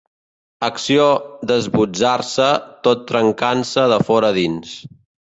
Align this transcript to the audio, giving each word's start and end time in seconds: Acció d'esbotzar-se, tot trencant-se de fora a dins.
Acció 0.67 1.03
d'esbotzar-se, 1.51 2.47
tot 2.87 3.03
trencant-se 3.11 3.83
de 3.93 3.99
fora 4.07 4.33
a 4.33 4.35
dins. 4.39 4.73